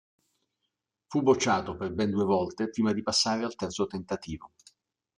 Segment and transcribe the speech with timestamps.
[1.05, 4.51] Fu bocciato per ben due volte prima di passare al terzo tentativo.